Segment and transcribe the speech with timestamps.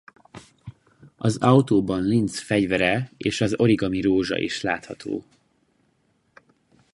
[1.17, 5.25] Az autóban Linc fegyvere és az origami rózsa is látható.